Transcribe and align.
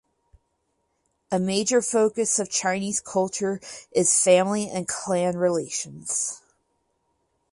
A 1.31 1.37
major 1.37 1.79
focus 1.79 2.39
of 2.39 2.49
Chinese 2.49 2.99
culture 2.99 3.61
is 3.91 4.19
family 4.19 4.67
and 4.67 4.87
clan 4.87 5.37
relations. 5.37 6.41